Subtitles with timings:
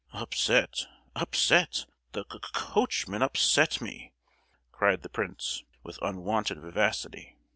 [0.13, 4.13] "Upset, upset; the c—coachman upset me!"
[4.71, 7.37] cried the prince, with unwonted vivacity.